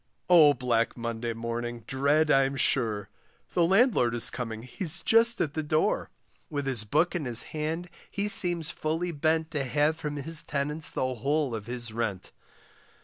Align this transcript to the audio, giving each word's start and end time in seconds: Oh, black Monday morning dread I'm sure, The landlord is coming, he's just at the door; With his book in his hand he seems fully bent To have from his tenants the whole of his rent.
Oh, 0.31 0.55
black 0.55 0.97
Monday 0.97 1.33
morning 1.33 1.81
dread 1.85 2.31
I'm 2.31 2.55
sure, 2.55 3.07
The 3.53 3.63
landlord 3.63 4.15
is 4.15 4.31
coming, 4.31 4.63
he's 4.63 5.03
just 5.03 5.39
at 5.39 5.53
the 5.53 5.61
door; 5.61 6.09
With 6.49 6.65
his 6.65 6.85
book 6.85 7.13
in 7.15 7.25
his 7.25 7.43
hand 7.53 7.87
he 8.09 8.27
seems 8.27 8.71
fully 8.71 9.11
bent 9.11 9.51
To 9.51 9.63
have 9.63 9.97
from 9.97 10.15
his 10.15 10.41
tenants 10.43 10.89
the 10.89 11.13
whole 11.13 11.53
of 11.53 11.67
his 11.67 11.93
rent. 11.93 12.31